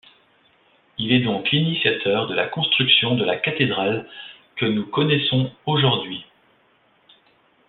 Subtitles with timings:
[0.97, 4.09] Il est donc l'initiateur de la construction de la cathédrale
[4.55, 6.25] que nous connaissons aujourd'hui.